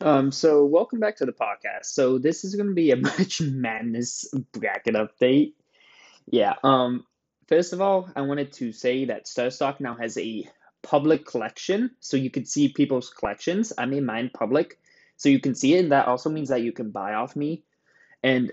[0.00, 1.86] Um, so welcome back to the podcast.
[1.86, 5.54] So this is going to be a March Madness bracket update.
[6.26, 6.54] Yeah.
[6.62, 7.04] Um.
[7.48, 10.48] First of all, I wanted to say that StarStock now has a
[10.82, 13.72] public collection, so you can see people's collections.
[13.76, 14.78] I made mine public,
[15.16, 17.64] so you can see it, and that also means that you can buy off me.
[18.22, 18.52] And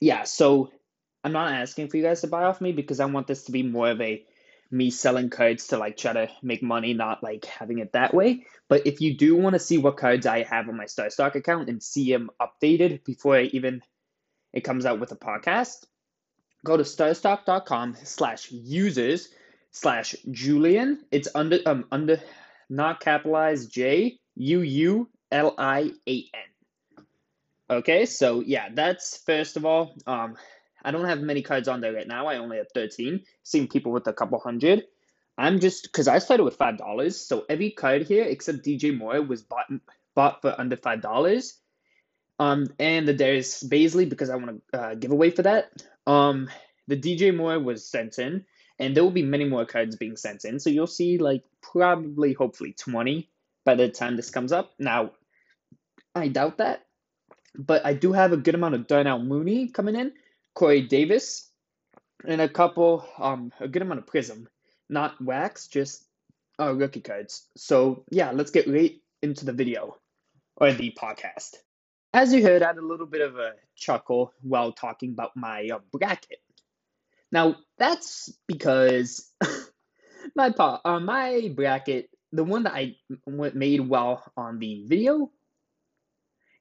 [0.00, 0.72] yeah, so
[1.22, 3.52] I'm not asking for you guys to buy off me because I want this to
[3.52, 4.24] be more of a
[4.70, 8.44] me selling cards to like try to make money, not like having it that way.
[8.68, 11.68] But if you do want to see what cards I have on my StarStock account
[11.68, 13.82] and see them updated before I even
[14.52, 15.86] it comes out with a podcast,
[16.64, 19.28] go to starstock.com slash users
[19.70, 21.04] slash Julian.
[21.10, 22.20] It's under um under
[22.68, 27.04] not capitalized J U U L I A N.
[27.70, 29.94] Okay, so yeah, that's first of all.
[30.06, 30.36] Um
[30.84, 32.26] I don't have many cards on there right now.
[32.26, 33.22] I only have 13.
[33.42, 34.84] Seeing people with a couple hundred.
[35.38, 39.22] I'm just because I started with five dollars, so every card here except DJ Moore
[39.22, 39.66] was bought
[40.14, 41.54] bought for under five dollars.
[42.40, 45.70] Um, and the Darius Bazley because I want to uh, give away for that.
[46.06, 46.48] Um,
[46.88, 48.44] the DJ Moore was sent in,
[48.80, 50.58] and there will be many more cards being sent in.
[50.58, 53.30] So you'll see like probably, hopefully, twenty
[53.64, 54.72] by the time this comes up.
[54.78, 55.12] Now,
[56.16, 56.86] I doubt that,
[57.54, 60.12] but I do have a good amount of Darnell Mooney coming in.
[60.58, 61.52] Corey Davis,
[62.26, 64.48] and a couple, um, a good amount of Prism,
[64.88, 66.04] not wax, just
[66.58, 67.46] uh, rookie cards.
[67.56, 69.94] So yeah, let's get right into the video
[70.56, 71.58] or the podcast.
[72.12, 75.68] As you heard, I had a little bit of a chuckle while talking about my
[75.72, 76.40] uh, bracket.
[77.30, 79.30] Now that's because
[80.34, 82.96] my pa, uh, my bracket, the one that I
[83.28, 85.30] made while on the video,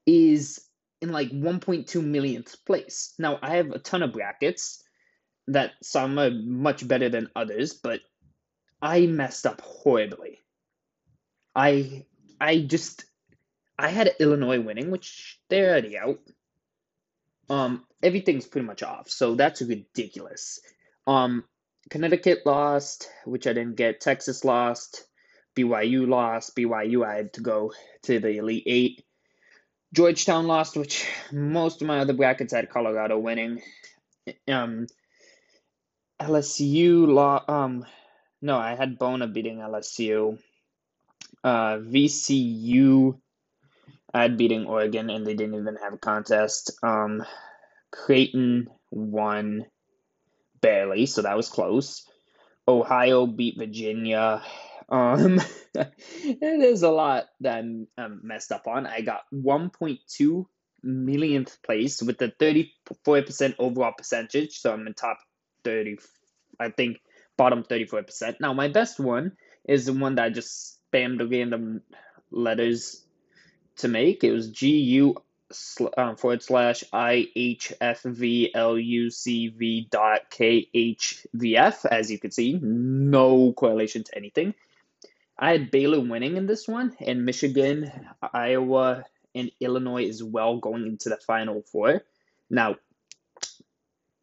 [0.06, 0.67] is
[1.02, 3.14] in like 1.2 millionth place.
[3.20, 4.84] Now, I have a ton of brackets
[5.48, 8.02] that some are much better than others, but
[8.81, 10.39] I messed up horribly.
[11.56, 12.06] I
[12.39, 13.06] I just
[13.80, 16.20] I had Illinois winning, which they're already out.
[17.50, 20.59] Um, everything's pretty much off, so that's ridiculous.
[21.08, 21.45] Um,
[21.89, 24.02] Connecticut lost, which I didn't get.
[24.02, 25.05] Texas lost.
[25.55, 26.55] BYU lost.
[26.55, 27.73] BYU I had to go
[28.04, 29.04] to the Elite Eight.
[29.93, 33.61] Georgetown lost, which most of my other brackets had Colorado winning.
[34.48, 34.87] Um,
[36.20, 37.49] LSU lost.
[37.49, 37.86] Um,
[38.42, 40.39] no, I had Bona beating LSU.
[41.43, 43.20] Uh, VCU,
[44.14, 46.71] I had beating Oregon, and they didn't even have a contest.
[46.83, 47.23] Um,
[47.92, 49.65] Creighton won
[50.61, 52.05] barely, so that was close.
[52.67, 54.42] Ohio beat Virginia.
[54.89, 55.42] Um,
[56.42, 58.86] there's a lot that I'm, I'm messed up on.
[58.86, 60.45] I got 1.2
[60.83, 65.20] millionth place with the 34% overall percentage, so I'm in top
[65.64, 65.98] 30.
[66.59, 66.99] I think
[67.36, 68.39] bottom 34%.
[68.39, 69.33] Now my best one
[69.67, 71.81] is the one that I just spammed the random
[72.31, 73.04] letters
[73.77, 74.23] to make.
[74.23, 75.15] It was G U
[75.98, 81.55] um, forward slash I H F V L U C V dot K H V
[81.55, 81.86] F.
[81.86, 84.54] As you can see, no correlation to anything.
[85.39, 87.92] I had Baylor winning in this one, and Michigan,
[88.33, 89.05] Iowa,
[89.36, 92.03] and Illinois as well going into the Final Four.
[92.49, 92.77] Now,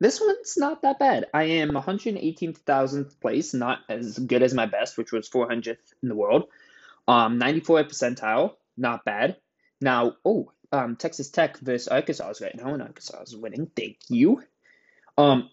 [0.00, 1.26] this one's not that bad.
[1.32, 6.16] I am 118,000th place, not as good as my best, which was 400th in the
[6.16, 6.48] world.
[7.06, 9.36] Um, 94 percentile, not bad.
[9.80, 13.70] Now, oh, um, Texas Tech versus Arkansas is right now, and Arkansas is winning.
[13.76, 14.42] Thank you.
[15.16, 15.50] Um,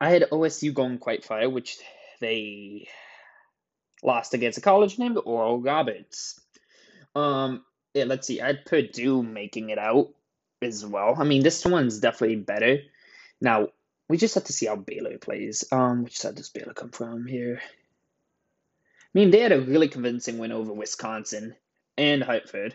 [0.00, 1.78] I had OSU going quite far, which
[2.20, 2.88] they
[4.02, 6.40] lost against a college named Oral Roberts.
[7.14, 7.64] Um,
[7.94, 8.40] yeah, let's see.
[8.40, 10.10] I had Purdue making it out
[10.60, 11.14] as well.
[11.18, 12.78] I mean, this one's definitely better.
[13.40, 13.68] Now,
[14.08, 15.64] we just have to see how Baylor plays.
[15.72, 17.60] Um, which side does Baylor come from here?
[17.62, 21.54] I mean, they had a really convincing win over Wisconsin
[21.98, 22.74] and Hartford.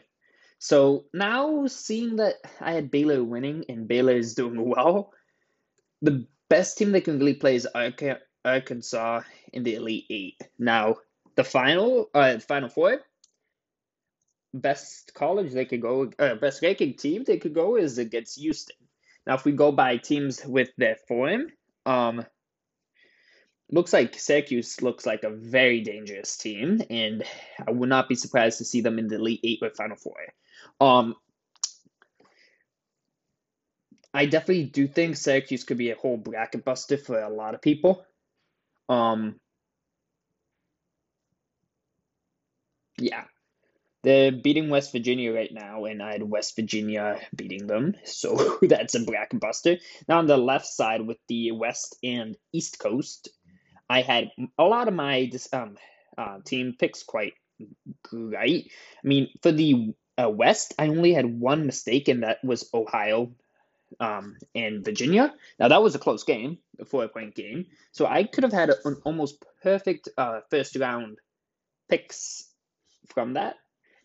[0.60, 5.14] So now, seeing that I had Baylor winning and Baylor is doing well,
[6.02, 7.68] the best team they can really play is
[8.46, 9.22] Arkansas
[9.54, 10.42] in the Elite Eight.
[10.58, 10.98] Now,
[11.38, 13.00] the final, uh, final four,
[14.54, 18.76] best college they could go, uh, best ranking team they could go is against Houston.
[19.26, 21.48] Now, if we go by teams with their form,
[21.86, 22.26] um,
[23.70, 27.24] looks like Syracuse looks like a very dangerous team, and
[27.66, 30.18] I would not be surprised to see them in the Elite Eight or Final Four.
[30.82, 31.16] Um,
[34.14, 37.62] I definitely do think Syracuse could be a whole bracket buster for a lot of
[37.62, 38.04] people.
[38.90, 39.40] Um,
[42.98, 43.26] yeah,
[44.04, 48.96] they're beating West Virginia right now, and I had West Virginia beating them, so that's
[48.96, 49.78] a bracket buster.
[50.08, 53.30] Now on the left side with the West and East Coast,
[53.90, 55.78] I had a lot of my um
[56.18, 57.34] uh, team picks quite
[58.04, 58.72] great.
[59.04, 63.32] I mean, for the uh, West, I only had one mistake, and that was Ohio
[64.00, 65.34] um, and Virginia.
[65.60, 67.68] Now that was a close game, a four-point game.
[67.92, 71.18] So I could have had an almost perfect uh, first round
[71.90, 72.48] picks
[73.10, 73.56] from that.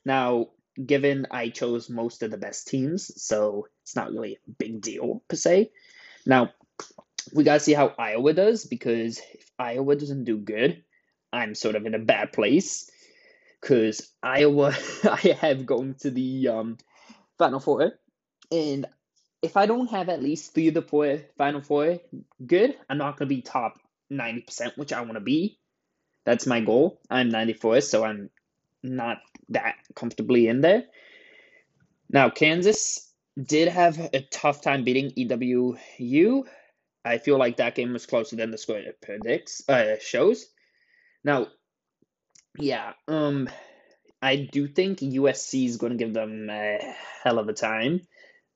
[0.05, 0.49] Now,
[0.85, 5.23] given I chose most of the best teams, so it's not really a big deal
[5.29, 5.71] per se.
[6.27, 6.51] Now,
[7.35, 10.83] we gotta see how Iowa does because if Iowa doesn't do good,
[11.33, 12.91] I'm sort of in a bad place
[13.61, 14.75] because Iowa
[15.05, 16.79] I have going to the um,
[17.39, 17.93] Final Four,
[18.51, 18.87] and
[19.41, 21.99] if I don't have at least three of the four Final Four
[22.45, 23.79] good, I'm not gonna be top
[24.11, 25.59] ninety percent, which I want to be.
[26.25, 27.01] That's my goal.
[27.11, 28.31] I'm 94, so I'm
[28.83, 29.19] not
[29.51, 30.85] that comfortably in there.
[32.11, 33.11] Now, Kansas
[33.43, 36.45] did have a tough time beating EWU.
[37.05, 40.47] I feel like that game was closer than the score predicts uh, shows.
[41.25, 41.49] Now,
[42.59, 43.49] yeah, um,
[44.21, 46.79] I do think USC is going to give them a
[47.25, 48.03] hell of a time,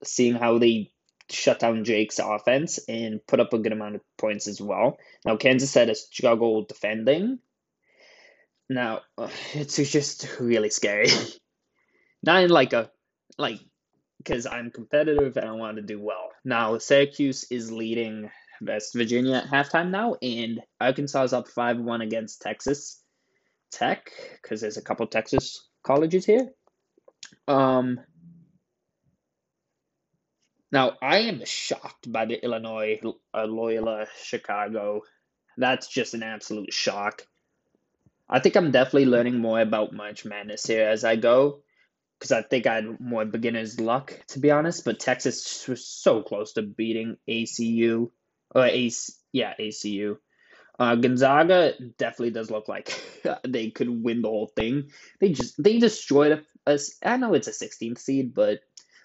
[0.05, 0.93] seeing how they
[1.31, 4.99] shut down Drake's offense and put up a good amount of points as well.
[5.25, 7.41] Now, Kansas had a struggle defending.
[8.69, 9.03] Now,
[9.55, 11.09] it's just really scary.
[12.23, 12.91] Not in like a,
[13.39, 13.61] like,
[14.19, 16.31] because I'm competitive and I want to do well.
[16.45, 18.31] Now, Syracuse is leading
[18.61, 23.03] West Virginia at halftime now, and Arkansas is up 5 1 against Texas
[23.71, 24.11] Tech,
[24.43, 26.49] because there's a couple Texas colleges here.
[27.47, 28.01] Um,
[30.73, 33.01] now, I am shocked by the Illinois
[33.33, 35.03] uh, Loyola Chicago.
[35.57, 37.27] That's just an absolute shock.
[38.29, 41.63] I think I'm definitely learning more about March Madness here as I go,
[42.19, 44.85] because I think I had more beginner's luck, to be honest.
[44.85, 48.11] But Texas was so close to beating ACU,
[48.55, 50.17] or AC, yeah, ACU.
[50.79, 53.03] Uh, Gonzaga definitely does look like
[53.47, 54.91] they could win the whole thing.
[55.21, 56.97] They just they destroyed us.
[57.03, 58.61] I know it's a 16th seed, but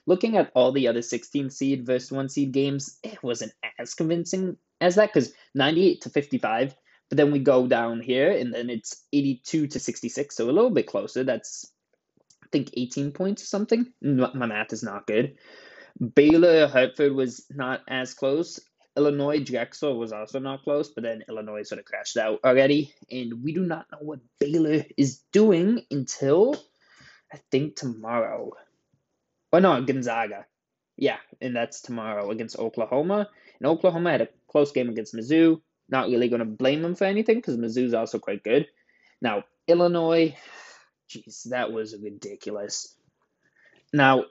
[0.05, 4.57] looking at all the other 16 seed versus one seed games, it wasn't as convincing
[4.81, 6.75] as that because 98 to 55.
[7.11, 10.69] But then we go down here, and then it's 82 to 66, so a little
[10.69, 11.25] bit closer.
[11.25, 11.69] That's
[12.41, 13.91] I think 18 points or something.
[14.01, 15.35] My math is not good.
[16.15, 18.61] Baylor Hartford was not as close.
[18.95, 23.43] Illinois Drexel was also not close, but then Illinois sort of crashed out already, and
[23.43, 26.55] we do not know what Baylor is doing until
[27.33, 28.51] I think tomorrow.
[29.51, 30.45] Oh no, Gonzaga.
[30.95, 33.27] Yeah, and that's tomorrow against Oklahoma.
[33.59, 35.59] And Oklahoma had a close game against Mizzou.
[35.91, 38.67] Not really going to blame them for anything because Mizzou's also quite good.
[39.21, 40.35] Now, Illinois,
[41.09, 42.95] jeez, that was ridiculous.
[43.93, 44.25] Now,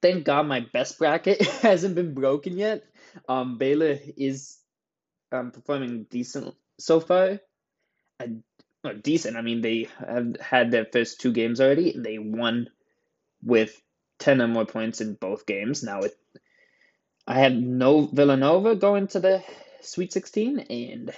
[0.00, 2.84] thank God my best bracket hasn't been broken yet.
[3.28, 4.58] Um, Baylor is
[5.32, 7.40] um, performing decent so far.
[8.20, 9.36] Uh, decent.
[9.36, 11.94] I mean, they have had their first two games already.
[11.96, 12.68] They won
[13.42, 13.80] with
[14.20, 15.82] 10 or more points in both games.
[15.82, 16.16] Now, it,
[17.26, 19.42] I had no Villanova going to the
[19.82, 21.12] Sweet 16, and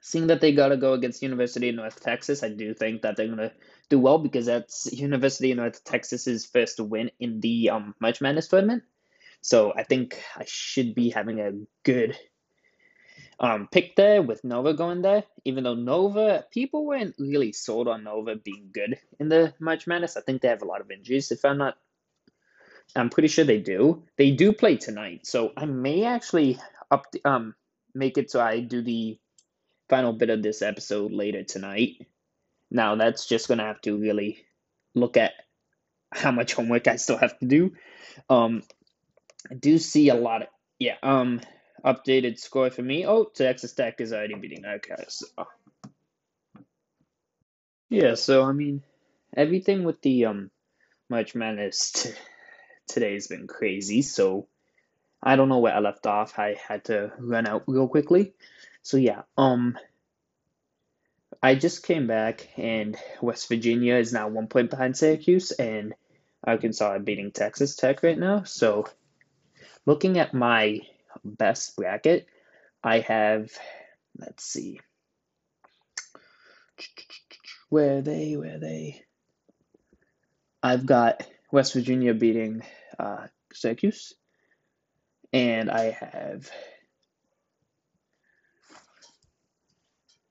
[0.00, 3.16] seeing that they got to go against University of North Texas, I do think that
[3.16, 3.52] they're going to
[3.88, 8.48] do well because that's University of North Texas's first win in the um, March Madness
[8.48, 8.82] tournament.
[9.42, 11.52] So I think I should be having a
[11.82, 12.16] good
[13.38, 15.24] um, pick there with Nova going there.
[15.44, 20.16] Even though Nova, people weren't really sold on Nova being good in the March Madness.
[20.16, 21.32] I think they have a lot of injuries.
[21.32, 21.78] If I'm not,
[22.94, 24.02] I'm pretty sure they do.
[24.16, 26.58] They do play tonight, so I may actually
[26.90, 27.54] up um
[27.94, 29.18] make it so I do the
[29.88, 32.06] final bit of this episode later tonight.
[32.70, 34.44] Now that's just gonna have to really
[34.94, 35.32] look at
[36.12, 37.72] how much homework I still have to do.
[38.28, 38.62] Um,
[39.50, 40.96] I do see a lot of yeah.
[41.02, 41.40] Um,
[41.84, 43.06] updated score for me.
[43.06, 45.04] Oh, Texas Tech is already beating okay.
[45.08, 45.26] So
[47.88, 48.82] yeah, so I mean,
[49.36, 50.50] everything with the um
[51.08, 52.10] March Madness t-
[52.86, 54.02] today's been crazy.
[54.02, 54.46] So
[55.22, 56.38] I don't know where I left off.
[56.38, 58.32] I had to run out real quickly.
[58.82, 59.78] So yeah, um
[61.42, 65.94] I just came back and West Virginia is now one point behind Syracuse and
[66.44, 68.44] Arkansas are beating Texas Tech right now.
[68.44, 68.86] So
[69.86, 70.80] looking at my
[71.24, 72.26] best bracket,
[72.82, 73.50] I have
[74.18, 74.80] let's see.
[77.68, 78.36] Where are they?
[78.36, 79.04] Where are they?
[80.62, 82.62] I've got West Virginia beating
[82.98, 84.14] uh, Syracuse
[85.32, 86.50] and I have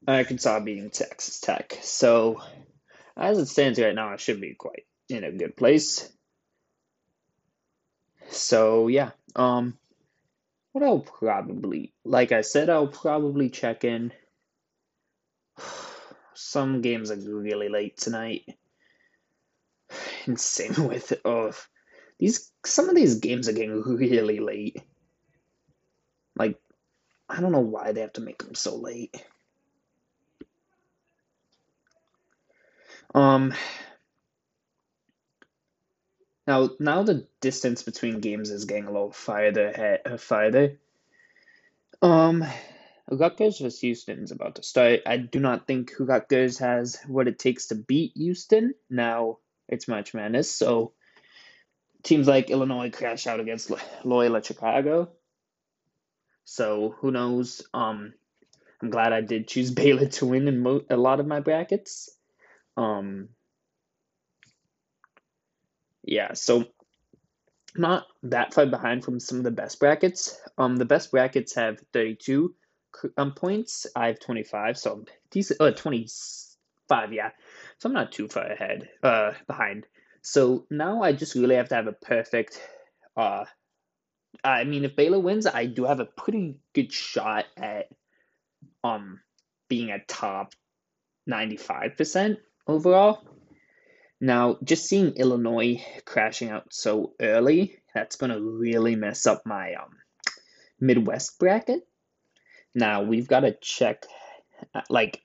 [0.07, 1.77] Arkansas beating Texas Tech.
[1.81, 2.41] So,
[3.15, 6.09] as it stands right now, I should be quite in a good place.
[8.29, 9.77] So yeah, um,
[10.71, 14.13] what I'll probably, like I said, I'll probably check in.
[16.35, 18.43] Some games are really late tonight.
[20.25, 21.53] And same with oh
[22.19, 24.83] these some of these games are getting really late.
[26.39, 26.57] Like
[27.27, 29.15] I don't know why they have to make them so late.
[33.13, 33.53] Um
[36.47, 40.79] now now the distance between games is getting a little farther uh, farther.
[42.01, 42.45] Um
[43.11, 45.01] Rutgers versus Houston is about to start.
[45.05, 48.75] I do not think Rutgers has what it takes to beat Houston.
[48.89, 50.93] Now it's March Madness, so
[52.03, 53.71] teams like Illinois crash out against
[54.03, 55.09] Loyola Chicago.
[56.49, 57.61] So who knows?
[57.75, 58.13] Um,
[58.81, 62.09] I'm glad I did choose Baylor to win in mo- a lot of my brackets.
[62.75, 63.29] Um,
[66.03, 66.65] yeah, so
[67.75, 70.41] not that far behind from some of the best brackets.
[70.57, 72.55] Um, the best brackets have 32
[73.15, 73.85] um, points.
[73.95, 75.61] I have 25, so I'm decent.
[75.61, 77.29] Uh, 25, yeah.
[77.77, 79.85] So I'm not too far ahead, uh, behind.
[80.23, 82.59] So now I just really have to have a perfect.
[83.15, 83.45] Uh,
[84.43, 87.89] I mean, if Baylor wins, I do have a pretty good shot at
[88.83, 89.19] um
[89.67, 90.53] being a top
[91.29, 93.21] 95% overall.
[94.19, 99.75] Now, just seeing Illinois crashing out so early, that's going to really mess up my
[99.75, 99.95] um,
[100.79, 101.87] Midwest bracket.
[102.75, 104.05] Now, we've got to check,
[104.73, 105.21] uh, like,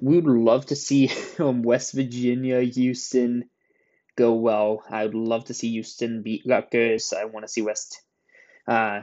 [0.00, 3.48] we would love to see um, West Virginia, Houston
[4.16, 4.82] go well.
[4.88, 7.12] I would love to see Houston beat Rutgers.
[7.12, 8.02] I want to see West
[8.66, 9.02] uh,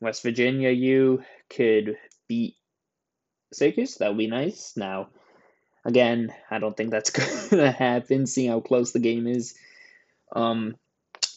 [0.00, 1.96] West Virginia U could
[2.28, 2.56] beat
[3.52, 3.96] Syracuse.
[3.96, 4.74] That would be nice.
[4.76, 5.08] Now,
[5.84, 7.10] again, I don't think that's
[7.50, 9.54] going to happen, seeing how close the game is.
[10.34, 10.76] Um,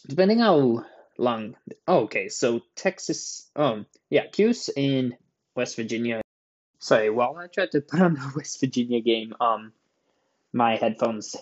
[0.08, 0.86] depending how
[1.18, 1.56] long.
[1.88, 3.50] Oh, okay, so Texas.
[3.56, 5.16] Um, yeah, Cuse in
[5.56, 6.24] West Virginia
[6.84, 9.72] Sorry, while I tried to put on the West Virginia game, um,
[10.52, 11.34] my headphones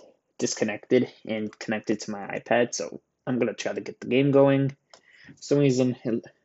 [0.41, 4.69] disconnected and connected to my iPad, so I'm gonna try to get the game going.
[4.69, 5.95] For some reason,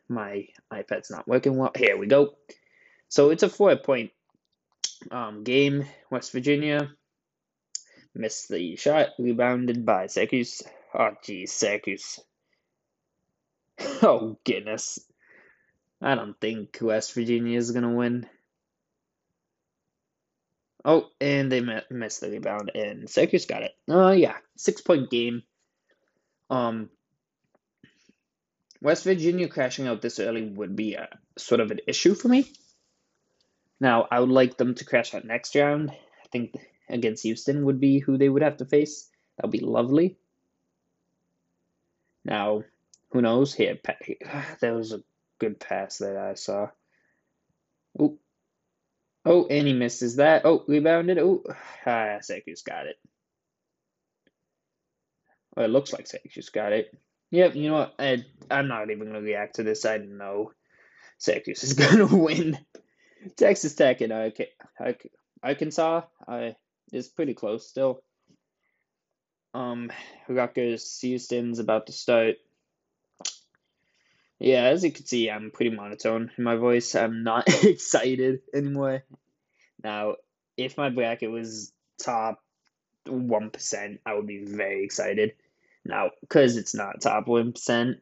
[0.06, 1.72] my iPad's not working well.
[1.74, 2.36] Here we go.
[3.08, 4.12] So it's a four-point
[5.10, 5.86] um, game.
[6.10, 6.92] West Virginia
[8.14, 10.62] missed the shot, rebounded by Syracuse.
[10.92, 12.20] Oh, geez, Syracuse.
[14.02, 14.98] Oh, goodness.
[16.02, 18.26] I don't think West Virginia is gonna win.
[20.88, 23.72] Oh, and they missed the rebound, and Syracuse got it.
[23.88, 25.42] Oh, uh, yeah, six point game.
[26.48, 26.90] Um,
[28.80, 32.52] West Virginia crashing out this early would be a, sort of an issue for me.
[33.80, 35.90] Now, I would like them to crash out next round.
[35.90, 36.54] I think
[36.88, 39.10] against Houston would be who they would have to face.
[39.36, 40.16] That would be lovely.
[42.24, 42.62] Now,
[43.10, 43.52] who knows?
[43.52, 43.76] Here,
[44.60, 45.02] that was a
[45.40, 46.68] good pass that I saw.
[48.00, 48.20] Ooh,
[49.26, 50.42] Oh, and he misses that.
[50.44, 51.18] Oh, rebounded.
[51.18, 51.42] Oh,
[51.86, 52.96] ah, Syracuse got it.
[55.56, 56.96] Well, it looks like Syracuse got it.
[57.32, 57.94] Yep, you know what?
[57.98, 59.84] I, I'm not even going to react to this.
[59.84, 60.52] I know
[61.18, 62.58] Syracuse is going to win.
[63.36, 64.12] Texas Tech and
[65.42, 66.50] Arkansas uh,
[66.92, 68.02] is pretty close still.
[69.54, 69.90] Um,
[70.28, 72.36] Rutgers Houston's about to start.
[74.38, 76.94] Yeah, as you can see, I'm pretty monotone in my voice.
[76.94, 79.02] I'm not excited anymore.
[79.82, 80.16] Now,
[80.56, 82.42] if my bracket was top
[83.06, 85.32] 1%, I would be very excited.
[85.84, 87.94] Now, because it's not top 1%,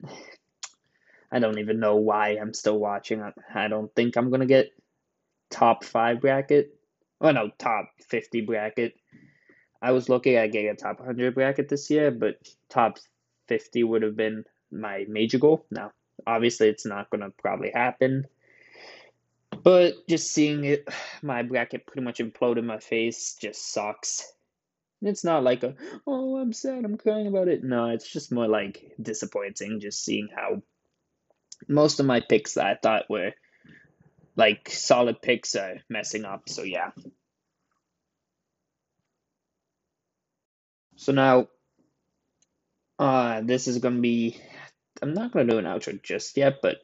[1.30, 3.22] I don't even know why I'm still watching.
[3.54, 4.72] I don't think I'm going to get
[5.50, 6.74] top 5 bracket.
[7.20, 8.94] Oh, no, top 50 bracket.
[9.82, 12.36] I was looking at getting a top 100 bracket this year, but
[12.70, 12.98] top
[13.48, 15.66] 50 would have been my major goal.
[15.70, 15.92] Now,
[16.26, 18.26] Obviously, it's not going to probably happen.
[19.62, 20.88] But just seeing it,
[21.22, 24.30] my bracket pretty much implode in my face just sucks.
[25.02, 25.74] It's not like a,
[26.06, 27.62] oh, I'm sad, I'm crying about it.
[27.62, 30.62] No, it's just more like disappointing just seeing how
[31.68, 33.32] most of my picks that I thought were
[34.36, 36.48] like solid picks are messing up.
[36.48, 36.90] So, yeah.
[40.96, 41.48] So now,
[42.98, 44.40] uh, this is going to be
[45.02, 46.78] I'm not going to do an outro just yet, but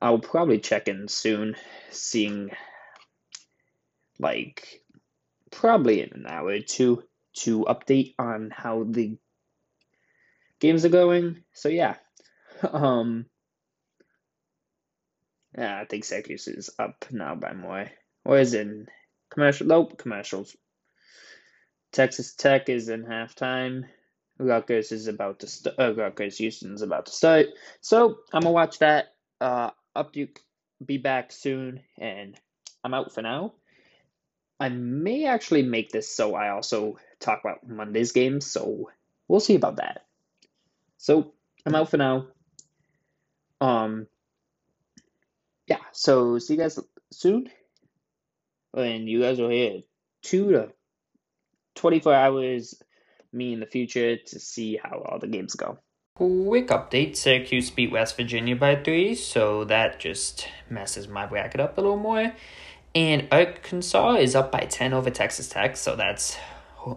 [0.00, 1.56] I'll probably check in soon,
[1.90, 2.50] seeing
[4.18, 4.82] like
[5.50, 7.02] probably in an hour or two
[7.38, 9.16] to update on how the
[10.60, 11.42] games are going.
[11.52, 11.96] So yeah,
[12.72, 13.26] um,
[15.56, 17.90] yeah, I think Syracuse is up now by more.
[18.24, 18.88] Or is in
[19.30, 19.66] commercial?
[19.66, 20.56] Nope, commercials.
[21.92, 23.84] Texas Tech is in halftime.
[24.38, 25.76] Rutgers is about to start.
[25.78, 27.46] Uh, Rutgers Houston's about to start.
[27.80, 29.14] So I'm gonna watch that.
[29.40, 30.28] Uh, up you
[30.84, 32.38] be back soon, and
[32.84, 33.54] I'm out for now.
[34.60, 38.90] I may actually make this so I also talk about Monday's games, so
[39.28, 40.06] we'll see about that.
[40.98, 41.32] So
[41.64, 42.26] I'm out for now.
[43.60, 44.06] Um,
[45.66, 45.82] yeah.
[45.92, 46.78] So see you guys
[47.12, 47.50] soon,
[48.76, 49.80] and you guys will hear
[50.22, 50.72] two to
[51.74, 52.80] twenty four hours
[53.32, 55.78] me in the future to see how all the games go.
[56.14, 61.78] Quick update Syracuse beat West Virginia by three, so that just messes my bracket up
[61.78, 62.32] a little more.
[62.94, 66.36] And Arkansas is up by 10 over Texas Tech, so that's.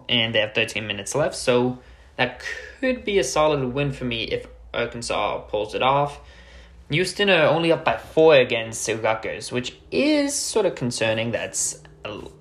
[0.08, 1.78] And they have 13 minutes left, so
[2.16, 2.42] that
[2.80, 6.20] could be a solid win for me if Arkansas pulls it off.
[6.90, 11.30] Houston are only up by four against Rutgers, which is sort of concerning.
[11.30, 11.82] That's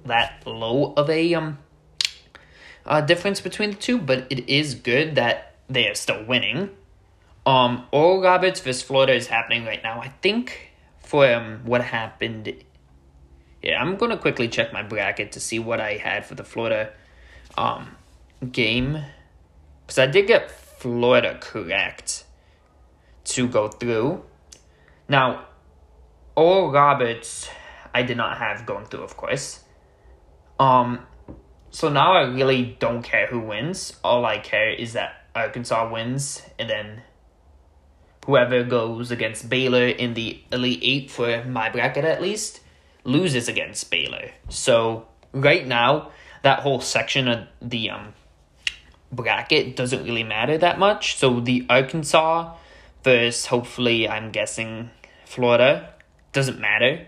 [0.05, 1.59] that low of a um
[2.91, 6.69] uh, difference between the two, but it is good that they are still winning.
[7.45, 10.01] Um, Oral Roberts versus Florida is happening right now.
[10.01, 12.53] I think for um, what happened.
[13.63, 16.91] Yeah, I'm gonna quickly check my bracket to see what I had for the Florida
[17.57, 17.95] um
[18.51, 18.97] game
[19.81, 22.25] because I did get Florida correct
[23.23, 24.23] to go through.
[25.07, 25.45] Now,
[26.35, 27.49] Oral Roberts,
[27.93, 29.63] I did not have going through, of course.
[30.59, 31.05] Um,
[31.71, 33.97] so now I really don't care who wins.
[34.03, 37.01] All I care is that Arkansas wins, and then
[38.25, 42.59] whoever goes against Baylor in the Elite Eight for my bracket at least
[43.03, 44.31] loses against Baylor.
[44.49, 46.11] So right now,
[46.43, 48.13] that whole section of the um
[49.11, 51.17] bracket doesn't really matter that much.
[51.17, 52.55] So the Arkansas
[53.03, 54.91] versus hopefully I'm guessing
[55.25, 55.93] Florida
[56.33, 57.07] doesn't matter.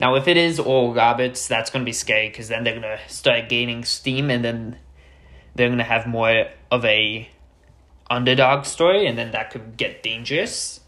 [0.00, 3.48] Now if it is Oral Roberts, that's gonna be scary because then they're gonna start
[3.48, 4.78] gaining steam and then
[5.54, 7.28] they're gonna have more of a
[8.10, 10.80] underdog story, and then that could get dangerous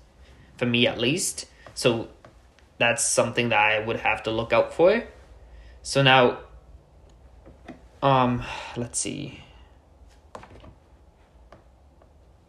[0.57, 1.47] for me at least.
[1.75, 2.09] So
[2.79, 5.05] that's something that I would have to look out for.
[5.83, 6.39] So now,
[8.03, 8.45] um,
[8.77, 9.43] let's see.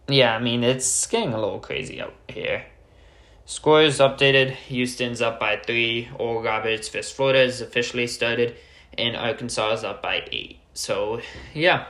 [0.07, 2.65] Yeah, I mean, it's getting a little crazy out here.
[3.49, 4.51] Scores updated.
[4.67, 6.07] Houston's up by three.
[6.19, 7.11] Oral Roberts vs.
[7.11, 8.55] Florida is officially started.
[8.95, 10.59] And Arkansas is up by eight.
[10.75, 11.19] So,
[11.55, 11.87] yeah.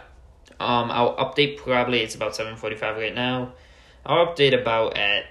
[0.57, 3.51] Um, I'll update probably it's about seven forty five right now.
[4.05, 5.25] I'll update about at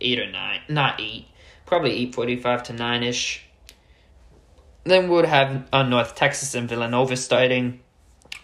[0.00, 1.26] eight or nine, not eight,
[1.66, 3.44] probably eight forty five to nine ish.
[4.82, 7.78] Then we would have uh, North Texas and Villanova starting.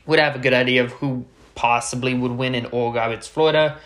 [0.07, 3.79] Would have a good idea of who possibly would win in Oral Roberts, Florida.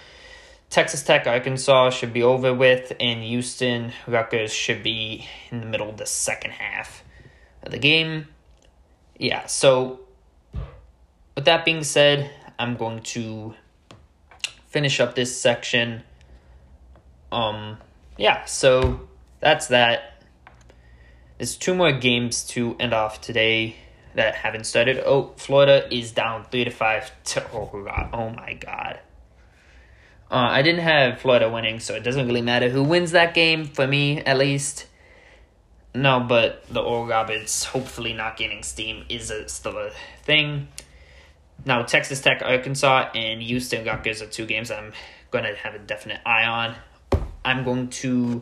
[0.72, 5.90] Texas Tech, Arkansas should be over with, and Houston, Rutgers should be in the middle
[5.90, 7.04] of the second half
[7.62, 8.28] of the game.
[9.18, 10.00] Yeah, so
[11.34, 13.54] with that being said, I'm going to
[14.68, 16.04] finish up this section.
[17.30, 17.76] Um,
[18.16, 20.22] yeah, so that's that.
[21.36, 23.76] There's two more games to end off today
[24.14, 25.02] that haven't started.
[25.04, 29.00] Oh, Florida is down three to five to oh god, oh my god.
[30.32, 33.66] Uh, I didn't have Florida winning, so it doesn't really matter who wins that game
[33.66, 34.86] for me, at least.
[35.94, 39.90] No, but the Oral Roberts hopefully not gaining steam is a, still a
[40.22, 40.68] thing.
[41.66, 44.94] Now, Texas Tech, Arkansas, and Houston Rutgers are two games I'm
[45.30, 46.76] going to have a definite eye on.
[47.44, 48.40] I'm going to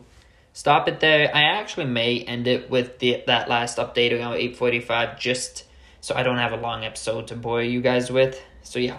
[0.52, 1.34] stop it there.
[1.34, 5.64] I actually may end it with the that last update around 8:45 just
[6.00, 8.40] so I don't have a long episode to bore you guys with.
[8.62, 8.98] So yeah.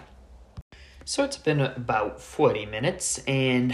[1.03, 3.73] So it's been about 40 minutes and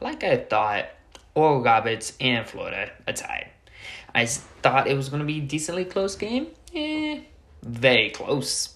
[0.00, 0.86] like I thought,
[1.34, 3.48] Oral Roberts and Florida are tied.
[4.14, 6.48] I thought it was going to be a decently close game.
[6.74, 7.20] Eh,
[7.62, 8.74] very close.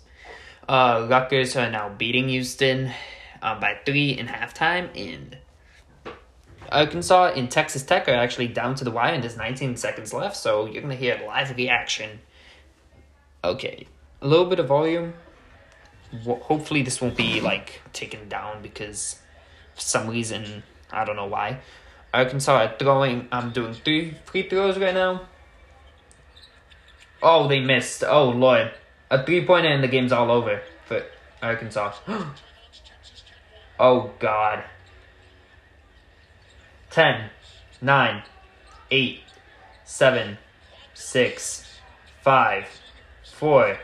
[0.68, 2.92] Uh, Rutgers are now beating Houston
[3.42, 5.37] uh, by three in halftime, and
[6.70, 10.37] Arkansas and Texas Tech are actually down to the wire, and there's 19 seconds left,
[10.37, 12.20] so you're gonna hear live reaction.
[13.42, 13.88] Okay,
[14.20, 15.14] a little bit of volume.
[16.25, 19.18] Hopefully, this won't be like taken down because
[19.75, 21.61] for some reason I don't know why.
[22.12, 23.29] Arkansas are throwing.
[23.33, 25.22] I'm doing three free throws right now.
[27.22, 28.05] Oh, they missed.
[28.05, 28.72] Oh lord.
[29.11, 31.03] A three pointer and the game's all over for
[31.42, 31.92] Arkansas.
[33.79, 34.64] oh, God.
[36.90, 37.31] 10,
[37.81, 38.22] 9,
[38.90, 39.20] 8,
[39.85, 40.38] 7,
[40.94, 41.79] 6,
[42.22, 42.66] 5,
[43.35, 43.79] 4.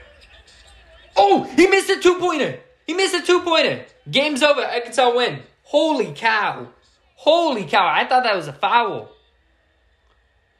[1.21, 2.61] Oh, he missed a two pointer.
[2.87, 3.85] He missed a two pointer.
[4.09, 4.63] Game's over.
[4.63, 5.43] Arkansas win.
[5.65, 6.69] Holy cow.
[7.17, 7.87] Holy cow.
[7.87, 9.11] I thought that was a foul.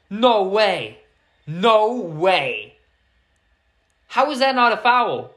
[0.09, 0.99] No way.
[1.47, 2.75] No way.
[4.07, 5.33] How is that not a foul?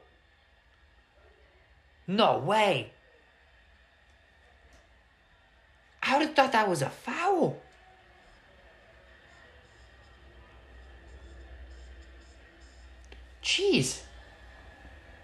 [2.05, 2.91] No way.
[6.01, 7.57] I would have thought that was a foul.
[13.41, 14.01] Jeez.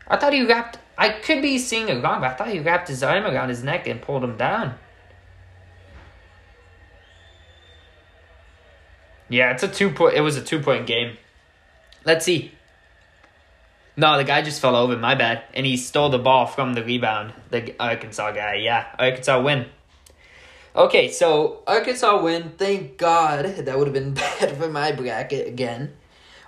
[0.10, 0.80] I thought he wrapped.
[0.98, 3.64] I could be seeing it wrong, but I thought he wrapped his arm around his
[3.64, 4.76] neck and pulled him down.
[9.30, 10.16] Yeah, it's a two point.
[10.16, 11.18] It was a two point game.
[12.04, 12.52] Let's see.
[13.96, 14.98] No, the guy just fell over.
[14.98, 17.34] My bad, and he stole the ball from the rebound.
[17.52, 18.56] The Arkansas guy.
[18.56, 19.68] Yeah, Arkansas win.
[20.76, 22.54] Okay, so Arkansas win.
[22.58, 23.46] Thank God.
[23.46, 25.94] That would have been bad for my bracket again.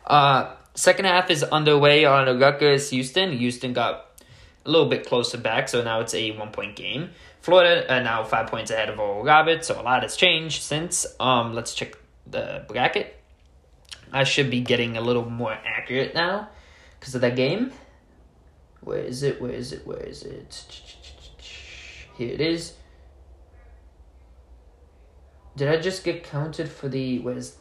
[0.06, 3.34] Uh, second half is underway on Rutgers Houston.
[3.34, 4.20] Houston got
[4.66, 7.12] a little bit closer back, so now it's a one point game.
[7.42, 11.06] Florida are now five points ahead of Oral Roberts, so a lot has changed since.
[11.20, 11.94] Um, let's check
[12.26, 13.16] the bracket.
[14.12, 16.50] I should be getting a little more accurate now
[17.00, 17.72] because of that game.
[18.82, 19.40] Where is it?
[19.40, 19.86] Where is it?
[19.86, 20.82] Where is it?
[22.18, 22.74] Here it is.
[25.56, 27.56] Did I just get counted for the where's?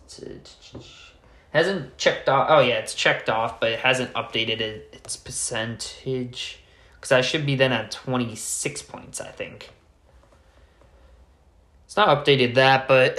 [1.52, 2.46] Hasn't checked off.
[2.48, 6.60] Oh yeah, it's checked off, but it hasn't updated it, its percentage.
[6.94, 9.70] Because I should be then at twenty six points, I think.
[11.86, 13.18] It's not updated that, but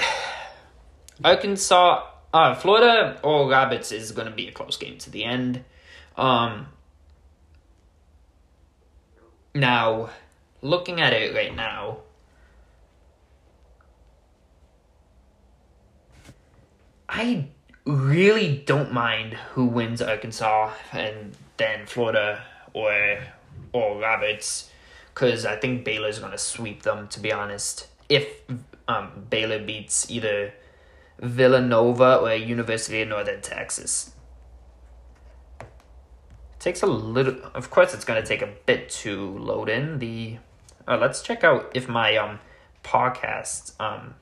[1.24, 5.65] Arkansas, uh, Florida Oral Roberts is going to be a close game to the end.
[6.15, 6.67] Um,
[9.54, 10.10] now,
[10.62, 11.98] looking at it right now,
[17.10, 17.50] I
[17.86, 23.20] really don't mind who wins Arkansas and then Florida or
[23.74, 24.70] Oral Roberts
[25.13, 27.88] because I think Baylor's to sweep them, to be honest.
[28.08, 28.28] If
[28.88, 30.54] um, Baylor beats either
[31.20, 34.13] Villanova or University of Northern Texas.
[36.60, 40.38] takes a little, of course, it's to take a bit to load in the.
[40.88, 42.39] Uh, let's check out if my um
[42.84, 44.15] podcast um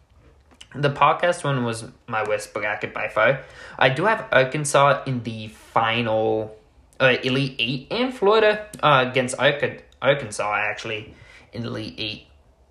[0.76, 3.42] the podcast one was my worst bracket by far.
[3.78, 6.58] I do have Arkansas in the final
[7.00, 11.16] uh, Elite Eight and Florida uh, against Arkansas actually
[11.54, 12.28] in Elite Eight.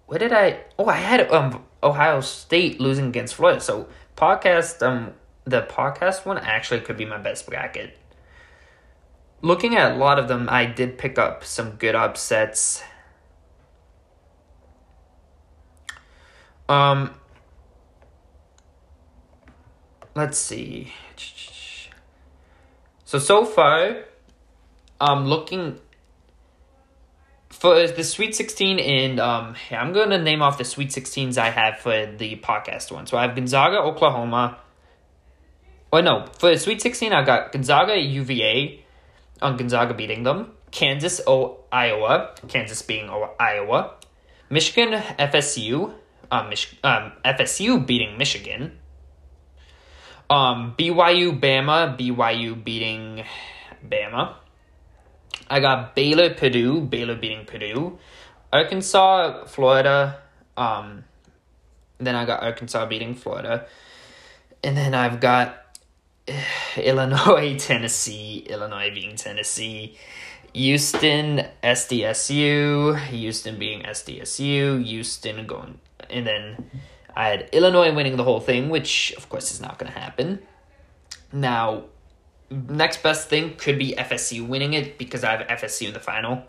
[0.07, 0.61] Where did I?
[0.79, 3.61] Oh, I had um Ohio State losing against Florida.
[3.61, 5.13] So podcast um
[5.45, 7.99] the podcast one actually could be my best bracket.
[9.41, 12.83] Looking at a lot of them, I did pick up some good upsets.
[16.69, 17.15] Um
[20.19, 20.93] let's see.
[23.05, 24.05] So so far,
[25.01, 25.79] I'm looking
[27.49, 31.79] for the Sweet 16 and um I'm to name off the Sweet 16s I have
[31.79, 33.07] for the podcast one.
[33.07, 34.59] So I have Gonzaga, Oklahoma.
[35.93, 38.85] Oh no, for the Sweet 16 I got Gonzaga, UVA
[39.41, 40.53] on Gonzaga beating them.
[40.71, 43.95] Kansas, O Iowa, Kansas being o- Iowa.
[44.51, 45.95] Michigan, FSU,
[46.31, 48.79] um, Mich- um, FSU beating Michigan.
[50.31, 53.25] Um, BYU, Bama, BYU beating
[53.87, 54.35] Bama.
[55.49, 57.99] I got Baylor, Purdue, Baylor beating Purdue,
[58.53, 60.19] Arkansas, Florida.
[60.57, 61.05] Um,
[61.99, 63.67] then I got Arkansas beating Florida,
[64.63, 65.79] and then I've got
[66.77, 69.97] Illinois, Tennessee, Illinois beating Tennessee,
[70.53, 75.79] Houston, SDSU, Houston being SDSU, Houston going,
[76.11, 76.71] and then
[77.19, 80.39] I had Illinois winning the whole thing, which of course is not going to happen.
[81.33, 81.87] Now,
[82.49, 86.45] next best thing could be FSU winning it because I have FSU in the final.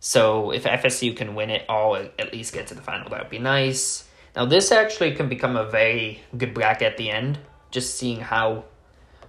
[0.00, 3.08] So if FSU can win it, I'll at least get to the final.
[3.10, 4.08] That would be nice.
[4.34, 7.38] Now this actually can become a very good bracket at the end.
[7.70, 8.64] Just seeing how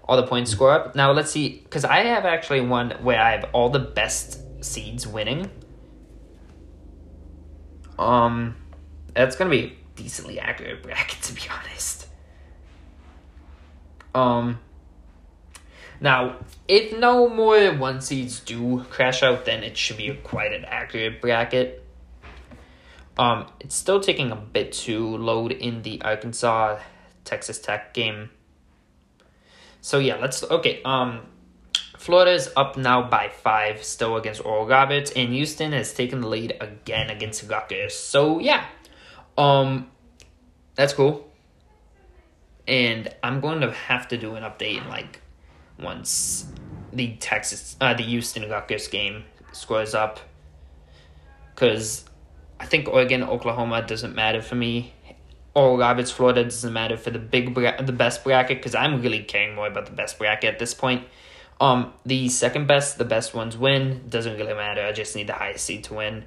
[0.06, 0.96] all the points score up.
[0.96, 5.06] Now let's see, because I have actually one where I have all the best seeds
[5.06, 5.52] winning.
[8.00, 8.56] Um,
[9.14, 12.08] that's gonna be a decently accurate bracket to be honest.
[14.14, 14.60] Um,
[16.00, 20.66] now, if no more one seeds do crash out, then it should be quite an
[20.66, 21.84] accurate bracket.
[23.18, 26.80] Um, it's still taking a bit to load in the Arkansas
[27.24, 28.30] Texas Tech game.
[29.82, 30.82] So yeah, let's okay.
[30.84, 31.22] Um,
[31.98, 36.28] Florida is up now by five, still against Oral Roberts, and Houston has taken the
[36.28, 37.96] lead again against Rutgers.
[37.96, 38.66] So yeah,
[39.38, 39.90] um,
[40.76, 41.30] that's cool.
[42.68, 45.22] And I'm going to have to do an update in like
[45.80, 46.48] once
[46.92, 50.20] the Texas, uh, the Houston Rutgers game scores up.
[51.54, 52.06] Because
[52.60, 54.94] I think Oregon, Oklahoma doesn't matter for me.
[55.54, 59.24] Oral Roberts, Florida doesn't matter for the big bra- the best bracket because I'm really
[59.24, 61.08] caring more about the best bracket at this point.
[61.62, 64.04] Um, the second best, the best ones win.
[64.10, 64.82] Doesn't really matter.
[64.82, 66.26] I just need the highest seed to win.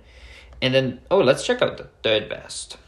[0.63, 2.79] And then, oh, let's check out the third best.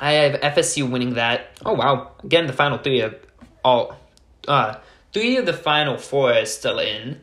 [0.00, 1.50] I have FSU winning that.
[1.64, 2.12] Oh wow!
[2.24, 3.14] Again, the final three are
[3.62, 3.96] all.
[4.48, 4.76] Uh,
[5.12, 7.20] three of the final four are still in.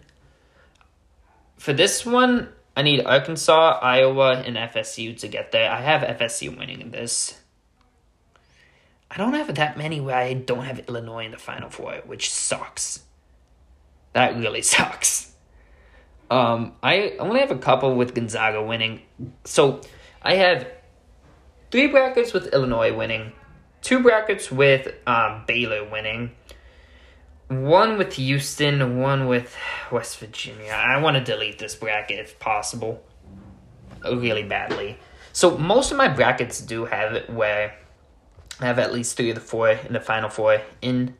[1.57, 5.71] for this one, I need Arkansas, Iowa, and FSU to get there.
[5.71, 7.39] I have FSU winning in this.
[9.09, 12.29] I don't have that many where I don't have Illinois in the Final Four, which
[12.31, 12.99] sucks.
[14.13, 15.31] That really sucks.
[16.29, 19.01] Um, I only have a couple with Gonzaga winning.
[19.45, 19.81] So
[20.21, 20.67] I have
[21.71, 23.33] three brackets with Illinois winning,
[23.81, 26.31] two brackets with um, Baylor winning,
[27.49, 29.55] one with Houston, one with
[29.91, 30.71] West Virginia.
[30.71, 33.03] I want to delete this bracket if possible,
[34.03, 34.97] really badly.
[35.33, 37.75] So most of my brackets do have it where
[38.59, 41.15] I have at least three of the four in the final four in.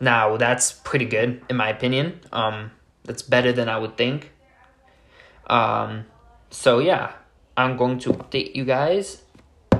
[0.00, 2.20] Now that's pretty good in my opinion.
[2.32, 2.70] Um,
[3.04, 4.32] that's better than I would think.
[5.48, 6.04] Um,
[6.50, 7.12] so yeah,
[7.56, 9.22] I'm going to update you guys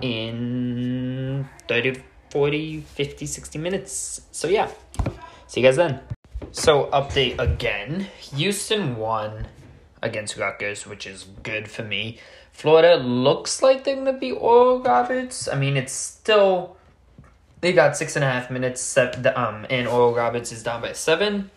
[0.02, 4.22] in 30, 40, 50, 60 minutes.
[4.32, 4.70] So yeah,
[5.46, 6.00] see you guys then.
[6.52, 8.08] So update again.
[8.32, 9.48] Houston won
[10.02, 12.18] against Rutgers, which is good for me.
[12.52, 15.48] Florida looks like they're gonna be Oral Roberts.
[15.48, 16.76] I mean, it's still
[17.60, 18.80] they got six and a half minutes.
[18.80, 21.50] Set, um, and Oral Roberts is down by seven.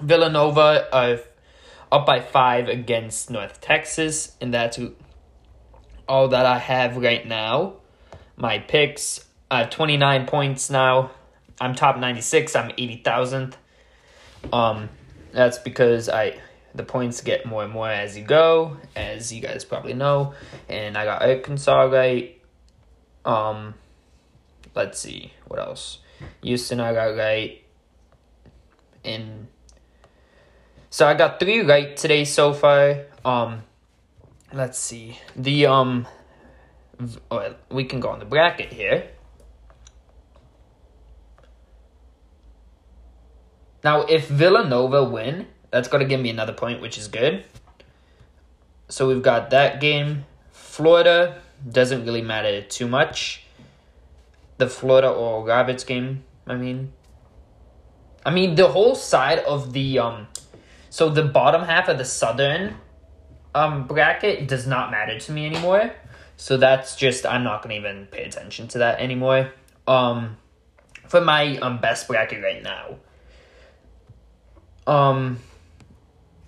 [0.00, 1.16] Villanova uh,
[1.92, 4.78] up by five against North Texas, and that's
[6.08, 7.74] all that I have right now.
[8.36, 11.10] My picks, uh, 29 points now.
[11.60, 12.56] I'm top 96.
[12.56, 13.54] I'm 80,000th.
[14.52, 14.88] Um,
[15.32, 16.38] that's because I
[16.74, 20.34] the points get more and more as you go, as you guys probably know.
[20.68, 22.40] And I got Arkansas right.
[23.24, 23.74] Um,
[24.74, 25.98] let's see what else.
[26.42, 27.62] Houston I got right.
[29.04, 29.46] And
[30.90, 33.04] so I got three right today so far.
[33.24, 33.62] Um,
[34.54, 36.06] let's see the um.
[37.30, 39.08] Oh, we can go on the bracket here.
[43.82, 47.44] Now, if Villanova win, that's going to give me another point, which is good.
[48.88, 50.24] So we've got that game.
[50.52, 53.44] Florida doesn't really matter too much.
[54.58, 56.92] The Florida Oral Roberts game, I mean.
[58.24, 60.28] I mean, the whole side of the um
[60.88, 62.76] so the bottom half of the southern
[63.54, 65.92] um bracket does not matter to me anymore.
[66.36, 69.52] So that's just I'm not gonna even pay attention to that anymore.
[69.86, 70.36] Um
[71.08, 72.96] for my um best bracket right now.
[74.86, 75.38] Um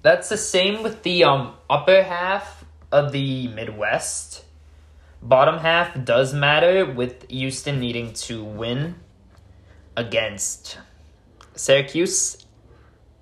[0.03, 4.45] that's the same with the um upper half of the Midwest.
[5.23, 8.97] Bottom half does matter with Houston needing to win
[9.97, 10.79] against
[11.55, 12.45] Syracuse.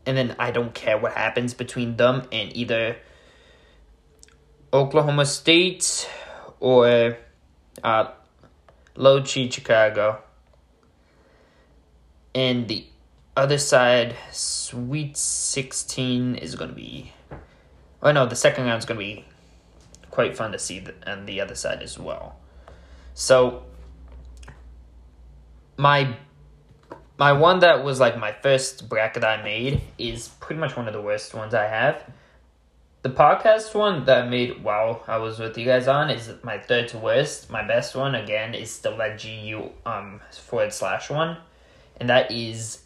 [0.04, 2.96] And then I don't care what happens between them and either
[4.74, 6.10] Oklahoma State
[6.58, 7.16] or
[7.84, 8.10] uh,
[8.96, 10.20] Loyola Chicago.
[12.34, 12.84] And the
[13.36, 17.12] other side, Sweet 16 is going to be.
[18.02, 19.24] Oh no, the second round is going to be
[20.10, 22.36] quite fun to see the, on the other side as well.
[23.14, 23.62] So,
[25.76, 26.16] my
[27.16, 30.92] my one that was like my first bracket I made is pretty much one of
[30.92, 32.04] the worst ones I have.
[33.04, 36.56] The podcast one that I made while I was with you guys on is my
[36.56, 37.50] third to worst.
[37.50, 41.36] My best one again is still that GU um forward slash one,
[42.00, 42.80] and that is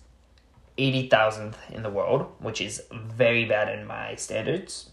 [0.76, 4.90] 80,000th in the world, which is very bad in my standards.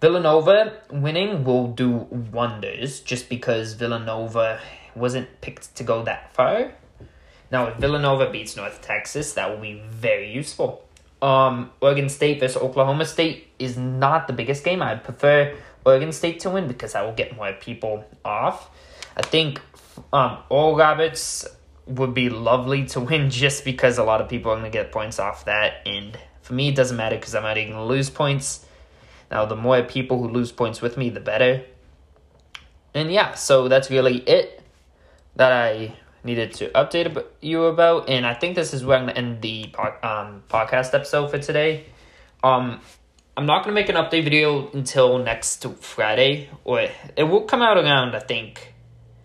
[0.00, 1.90] Villanova winning will do
[2.32, 4.58] wonders just because Villanova
[4.94, 6.72] wasn't picked to go that far.
[7.50, 10.88] Now, if Villanova beats North Texas, that will be very useful.
[11.20, 14.82] Um, Oregon State versus Oklahoma State is not the biggest game.
[14.82, 18.70] I prefer Oregon State to win because I will get more people off.
[19.16, 19.60] I think
[20.12, 21.46] um, Oral Roberts
[21.86, 24.92] would be lovely to win just because a lot of people are going to get
[24.92, 25.86] points off that.
[25.86, 28.64] And for me, it doesn't matter because I'm even going to lose points.
[29.30, 31.64] Now, the more people who lose points with me, the better.
[32.94, 34.62] And yeah, so that's really it
[35.36, 38.08] that I needed to update you about.
[38.08, 41.38] And I think this is where I'm going to end the um, podcast episode for
[41.38, 41.86] today.
[42.42, 42.80] Um,
[43.34, 47.78] I'm not to make an update video until next Friday, or it will come out
[47.78, 48.74] around, I think,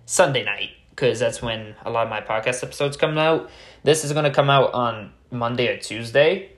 [0.06, 3.50] Sunday night because that's when a lot of my podcast episodes come out.
[3.84, 6.54] This is to come out on Monday or Tuesday.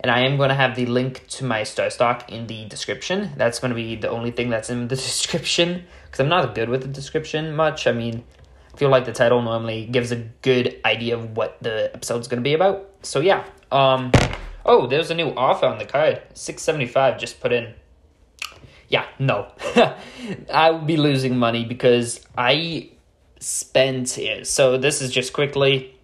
[0.00, 3.30] And I am to have the link to my StarStock in the description.
[3.34, 6.82] That's to be the only thing that's in the description because I'm not good with
[6.82, 7.86] the description much.
[7.86, 8.24] I mean,
[8.74, 12.44] I feel like the title normally gives a good idea of what the episode's to
[12.44, 12.90] be about.
[13.02, 13.44] So yeah.
[13.72, 14.12] Um
[14.64, 16.22] oh, there's a new offer on the card.
[16.34, 17.74] 675 just put in.
[18.88, 19.52] Yeah, no.
[20.52, 22.90] I would be losing money because I
[23.38, 24.44] spent here.
[24.44, 25.96] So this is just quickly.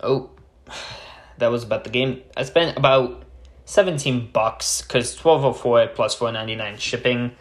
[0.00, 0.30] Oh,
[1.38, 2.22] that was about the game.
[2.36, 3.22] I spent about
[3.66, 7.32] 17 bucks because 1204 plus 499 shipping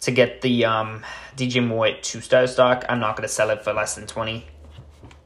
[0.00, 1.02] to get the um,
[1.36, 2.84] DJ Moore two StarStock.
[2.88, 4.46] I'm not going to sell it for less than 20.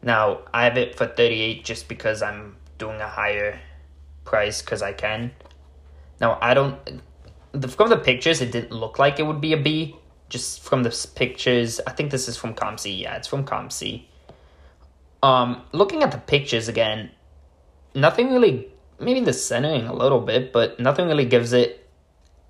[0.02, 3.58] Now, I have it for 38 just because I'm doing a higher
[4.28, 5.32] price because I can.
[6.20, 6.76] Now, I don't.
[7.68, 9.96] From the pictures, it didn't look like it would be a B.
[10.28, 13.00] Just from the pictures, I think this is from COMC.
[13.00, 14.04] Yeah, it's from COMC.
[15.22, 17.10] Um, looking at the pictures again,
[17.94, 18.68] nothing really.
[19.00, 21.88] Maybe the centering a little bit, but nothing really gives it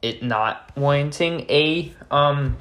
[0.01, 2.57] it not wanting a um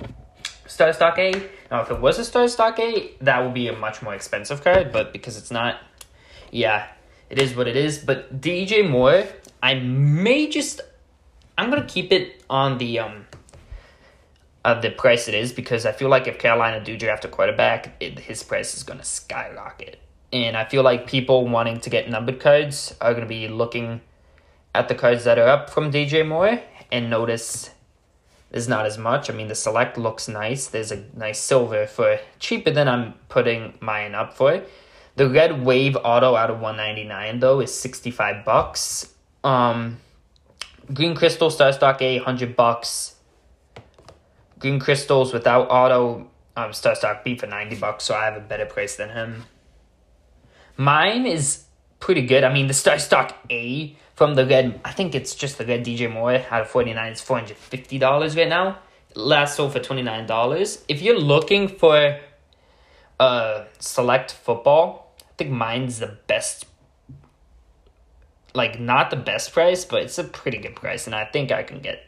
[0.67, 1.31] StarStock A.
[1.71, 4.91] Now, if it was a StarStock A, that would be a much more expensive card.
[4.91, 5.79] But because it's not,
[6.51, 6.87] yeah,
[7.29, 7.99] it is what it is.
[7.99, 9.25] But DJ Moore,
[9.61, 10.81] I may just,
[11.57, 13.25] I'm gonna keep it on the um,
[14.63, 17.95] uh, the price it is because I feel like if Carolina do draft a quarterback,
[17.99, 19.99] it, his price is gonna skyrocket.
[20.33, 24.01] And I feel like people wanting to get numbered cards are gonna be looking
[24.75, 26.61] at the cards that are up from DJ Moore
[26.91, 27.71] and notice
[28.51, 29.29] there's not as much.
[29.29, 30.67] I mean, the select looks nice.
[30.67, 34.63] There's a nice silver for cheaper than I'm putting mine up for.
[35.17, 39.15] The red wave auto out of 199 though is 65 bucks.
[39.43, 39.97] Um,
[40.93, 43.15] green crystal StarStock A 100 bucks.
[44.59, 48.67] Green crystals without auto um, StarStock B for 90 bucks, so I have a better
[48.67, 49.45] price than him.
[50.75, 51.63] Mine is
[51.99, 52.43] pretty good.
[52.43, 56.13] I mean, the StarStock A from the red, I think it's just the red DJ
[56.13, 58.77] Moore out of 49 is $450 right now.
[59.15, 60.83] Last sold for $29.
[60.87, 62.19] If you're looking for
[63.19, 65.06] uh select football,
[65.37, 66.65] think mine's the best
[68.53, 71.63] like not the best price, but it's a pretty good price and I think I
[71.63, 72.03] can get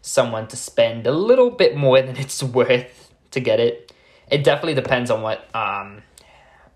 [0.00, 3.92] someone to spend a little bit more than it's worth to get it.
[4.30, 6.02] It definitely depends on what um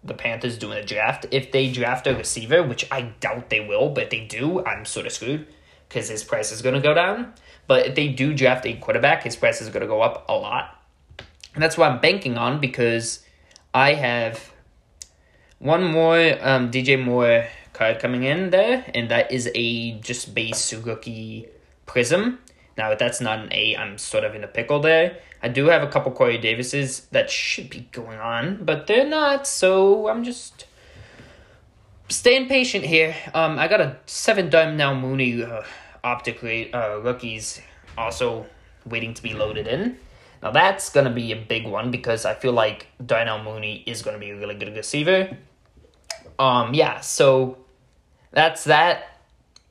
[0.04, 1.26] the Panthers do in the draft.
[1.30, 4.84] If they draft a receiver, which I doubt they will, but if they do, I'm
[4.84, 5.46] sort of screwed
[5.88, 7.34] because his price is going to go down.
[7.66, 10.34] But if they do draft a quarterback, his price is going to go up a
[10.34, 10.80] lot.
[11.54, 13.24] And that's what I'm banking on because
[13.74, 14.52] I have
[15.58, 20.72] one more um, DJ Moore card coming in there, and that is a just base
[20.72, 21.48] rookie
[21.86, 22.38] Prizm.
[22.76, 25.18] Now, if that's not an A, I'm sort of in a pickle there.
[25.42, 29.46] I do have a couple Corey Davises that should be going on, but they're not,
[29.46, 30.66] so I'm just
[32.08, 33.14] staying patient here.
[33.34, 35.62] Um, I got a seven Darnell Mooney uh,
[36.04, 37.60] optically uh, rookies
[37.96, 38.46] also
[38.84, 39.98] waiting to be loaded in.
[40.42, 44.18] Now that's gonna be a big one because I feel like Darnell Mooney is gonna
[44.18, 45.36] be a really good receiver.
[46.38, 47.58] Um, yeah, so
[48.32, 49.18] that's that.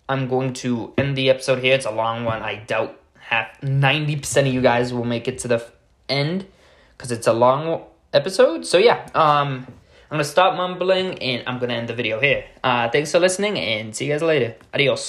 [0.08, 1.76] I'm going to end the episode here.
[1.76, 2.42] It's a long one.
[2.42, 5.66] I doubt half 90% of you guys will make it to the
[6.08, 6.46] end
[6.96, 8.66] because it's a long episode.
[8.66, 9.68] So yeah, um
[10.06, 12.46] I'm going to stop mumbling and I'm going to end the video here.
[12.64, 14.56] Uh thanks for listening and see you guys later.
[14.74, 15.06] Adios.